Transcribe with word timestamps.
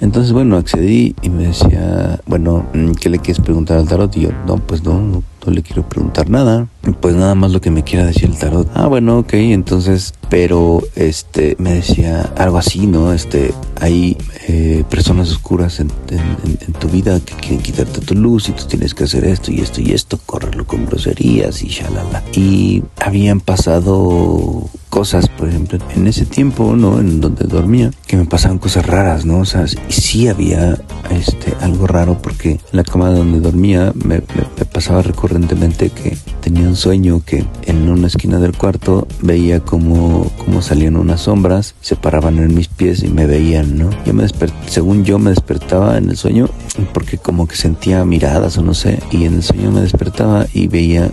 Entonces, 0.00 0.32
bueno, 0.32 0.56
accedí 0.56 1.14
y 1.22 1.30
me 1.30 1.46
decía, 1.46 2.20
bueno, 2.26 2.66
mm, 2.74 2.92
¿qué 3.00 3.08
le 3.08 3.20
quieres 3.20 3.40
preguntar 3.40 3.78
al 3.78 3.86
tarot? 3.86 4.14
Y 4.16 4.22
yo, 4.22 4.30
no, 4.44 4.56
pues 4.56 4.82
no, 4.82 5.00
no, 5.00 5.22
no 5.46 5.52
le 5.52 5.62
quiero 5.62 5.88
preguntar 5.88 6.28
nada. 6.28 6.66
Pues 7.00 7.14
nada 7.14 7.36
más 7.36 7.52
lo 7.52 7.60
que 7.60 7.70
me 7.70 7.84
quiera 7.84 8.04
decir 8.04 8.24
el 8.24 8.36
tarot. 8.36 8.68
Ah, 8.74 8.88
bueno, 8.88 9.20
ok, 9.20 9.34
entonces, 9.34 10.12
pero 10.28 10.82
este, 10.96 11.54
me 11.60 11.74
decía 11.74 12.22
algo 12.36 12.58
así, 12.58 12.88
¿no? 12.88 13.12
Este, 13.12 13.54
hay 13.80 14.16
eh, 14.48 14.82
personas 14.90 15.30
oscuras 15.30 15.78
en, 15.78 15.92
en- 16.10 16.72
tu 16.72 16.88
vida 16.88 17.20
que 17.20 17.34
quieren 17.34 17.60
quitarte 17.60 18.00
tu 18.00 18.16
luz 18.16 18.48
y 18.48 18.52
tú 18.52 18.64
tienes 18.64 18.94
que 18.94 19.04
hacer 19.04 19.24
esto 19.24 19.52
y 19.52 19.60
esto 19.60 19.80
y 19.80 19.92
esto, 19.92 20.18
correrlo 20.26 20.66
con 20.66 20.86
groserías 20.86 21.62
y 21.62 21.68
shalala. 21.68 22.24
Y 22.34 22.82
habían 23.00 23.38
pasado 23.38 24.68
cosas, 24.94 25.28
por 25.28 25.48
ejemplo, 25.48 25.76
en 25.96 26.06
ese 26.06 26.24
tiempo, 26.24 26.76
¿no? 26.76 27.00
En 27.00 27.20
donde 27.20 27.48
dormía, 27.48 27.90
que 28.06 28.16
me 28.16 28.26
pasaban 28.26 28.58
cosas 28.60 28.86
raras, 28.86 29.24
¿no? 29.24 29.40
O 29.40 29.44
sea, 29.44 29.66
sí 29.88 30.28
había 30.28 30.78
este, 31.10 31.52
algo 31.60 31.88
raro 31.88 32.16
porque 32.22 32.50
en 32.52 32.60
la 32.70 32.84
cama 32.84 33.10
donde 33.10 33.40
dormía 33.40 33.92
me, 34.04 34.20
pasaba 34.20 35.02
recurrentemente 35.02 35.90
que 35.90 36.16
tenía 36.40 36.68
un 36.68 36.76
sueño 36.76 37.22
que 37.26 37.44
en 37.62 37.88
una 37.88 38.06
esquina 38.06 38.38
del 38.38 38.56
cuarto 38.56 39.08
veía 39.20 39.58
como, 39.58 40.30
como 40.38 40.62
salían 40.62 40.96
unas 40.96 41.22
sombras, 41.22 41.74
se 41.80 41.96
paraban 41.96 42.38
en 42.38 42.54
mis 42.54 42.68
pies 42.68 43.02
y 43.02 43.08
me 43.08 43.26
veían, 43.26 43.76
¿no? 43.76 43.90
Yo 44.06 44.14
me 44.14 44.28
según 44.68 45.04
yo 45.04 45.18
me 45.18 45.30
despertaba 45.30 45.98
en 45.98 46.08
el 46.08 46.16
sueño 46.16 46.48
porque 46.92 47.18
como 47.18 47.48
que 47.48 47.56
sentía 47.56 48.04
miradas 48.04 48.58
o 48.58 48.62
no 48.62 48.74
sé, 48.74 49.00
y 49.10 49.24
en 49.24 49.34
el 49.34 49.42
sueño 49.42 49.72
me 49.72 49.80
despertaba 49.80 50.46
y 50.54 50.68
veía 50.68 51.10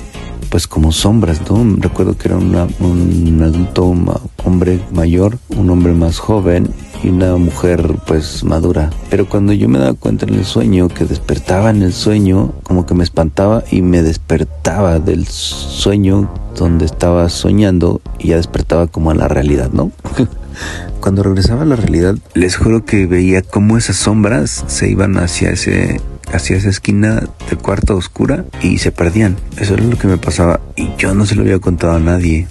pues 0.51 0.67
como 0.67 0.91
sombras, 0.91 1.41
¿no? 1.49 1.77
Recuerdo 1.79 2.15
que 2.17 2.27
era 2.27 2.37
una- 2.37 2.67
un 2.81 3.41
adulto 3.41 3.91
ma- 3.93 4.19
hombre 4.45 4.79
mayor, 4.93 5.37
un 5.57 5.69
hombre 5.71 5.93
más 5.93 6.19
joven 6.19 6.69
y 7.03 7.07
una 7.09 7.35
mujer 7.37 7.95
pues 8.05 8.43
madura. 8.43 8.89
Pero 9.09 9.27
cuando 9.27 9.53
yo 9.53 9.67
me 9.69 9.79
daba 9.79 9.93
cuenta 9.93 10.25
en 10.27 10.35
el 10.35 10.45
sueño 10.45 10.89
que 10.89 11.05
despertaba 11.05 11.69
en 11.71 11.81
el 11.81 11.93
sueño, 11.93 12.51
como 12.63 12.85
que 12.85 12.93
me 12.93 13.03
espantaba 13.05 13.63
y 13.71 13.81
me 13.81 14.03
despertaba 14.03 14.99
del 14.99 15.25
sueño 15.25 16.29
donde 16.55 16.83
estaba 16.85 17.29
soñando 17.29 18.01
y 18.19 18.27
ya 18.27 18.35
despertaba 18.35 18.87
como 18.87 19.09
a 19.09 19.15
la 19.15 19.27
realidad, 19.29 19.71
¿no? 19.71 19.91
Cuando 20.99 21.23
regresaba 21.23 21.61
a 21.63 21.65
la 21.65 21.77
realidad, 21.77 22.15
les 22.35 22.57
juro 22.57 22.85
que 22.85 23.07
veía 23.07 23.41
cómo 23.41 23.77
esas 23.77 23.95
sombras 23.95 24.65
se 24.67 24.89
iban 24.91 25.17
hacia 25.17 25.49
ese 25.51 25.99
hacia 26.33 26.57
esa 26.57 26.69
esquina 26.69 27.23
del 27.49 27.57
cuarto 27.57 27.95
oscura 27.95 28.45
y 28.61 28.77
se 28.77 28.91
perdían. 28.91 29.37
Eso 29.57 29.73
era 29.73 29.83
lo 29.83 29.97
que 29.97 30.07
me 30.07 30.17
pasaba 30.17 30.59
y 30.75 30.89
yo 30.97 31.13
no 31.13 31.25
se 31.25 31.35
lo 31.35 31.43
había 31.43 31.59
contado 31.59 31.93
a 31.93 31.99
nadie. 31.99 32.47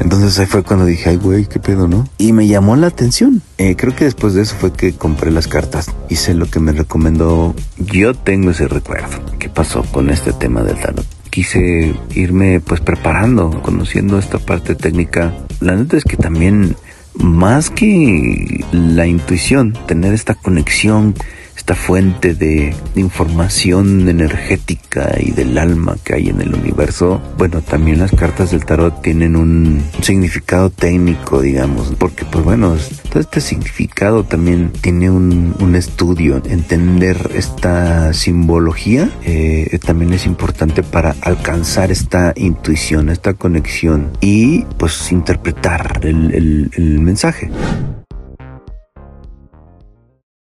Entonces 0.00 0.38
ahí 0.38 0.46
fue 0.46 0.62
cuando 0.64 0.84
dije, 0.84 1.10
ay 1.10 1.16
güey, 1.16 1.46
qué 1.46 1.60
pedo, 1.60 1.86
¿no? 1.86 2.08
Y 2.18 2.32
me 2.32 2.46
llamó 2.48 2.74
la 2.76 2.88
atención. 2.88 3.42
Eh, 3.58 3.76
creo 3.76 3.94
que 3.94 4.04
después 4.04 4.34
de 4.34 4.42
eso 4.42 4.56
fue 4.58 4.72
que 4.72 4.94
compré 4.94 5.30
las 5.30 5.46
cartas. 5.46 5.90
Hice 6.08 6.34
lo 6.34 6.46
que 6.46 6.60
me 6.60 6.72
recomendó. 6.72 7.54
Yo 7.78 8.14
tengo 8.14 8.50
ese 8.50 8.68
recuerdo. 8.68 9.08
¿Qué 9.38 9.48
pasó 9.48 9.82
con 9.84 10.10
este 10.10 10.32
tema 10.32 10.62
del 10.62 10.80
tarot? 10.80 11.06
Quise 11.30 11.94
irme 12.14 12.60
pues 12.60 12.80
preparando, 12.80 13.62
conociendo 13.62 14.18
esta 14.18 14.38
parte 14.38 14.74
técnica. 14.74 15.34
La 15.60 15.76
neta 15.76 15.96
es 15.96 16.04
que 16.04 16.16
también, 16.16 16.76
más 17.14 17.70
que 17.70 18.64
la 18.72 19.06
intuición, 19.06 19.72
tener 19.86 20.14
esta 20.14 20.34
conexión 20.34 21.14
esta 21.56 21.74
fuente 21.74 22.34
de, 22.34 22.74
información 22.94 24.08
energética 24.08 25.16
y 25.18 25.30
del 25.30 25.56
alma 25.58 25.96
que 26.04 26.14
hay 26.14 26.28
en 26.28 26.40
el 26.40 26.54
universo, 26.54 27.20
bueno, 27.38 27.62
también 27.62 27.98
las 27.98 28.10
cartas 28.12 28.50
del 28.50 28.64
tarot 28.64 29.02
tienen 29.02 29.34
un 29.36 29.82
significado 30.02 30.70
técnico, 30.70 31.40
digamos, 31.40 31.92
porque 31.98 32.24
pues 32.24 32.44
bueno, 32.44 32.76
todo 33.10 33.20
este 33.20 33.40
significado 33.40 34.24
también 34.24 34.70
tiene 34.80 35.10
un, 35.10 35.52
estudio. 35.72 36.42
Entender 36.44 37.30
esta 37.34 38.12
simbología 38.12 39.10
eh, 39.24 39.78
también 39.84 40.12
es 40.12 40.26
importante 40.26 40.82
para 40.82 41.16
alcanzar 41.22 41.90
esta 41.90 42.34
intuición, 42.36 43.08
esta 43.08 43.32
conexión 43.32 44.10
y 44.20 44.64
pues 44.76 45.10
interpretar 45.12 46.00
el- 46.02 46.70
el 46.76 47.00
mensaje. 47.00 47.50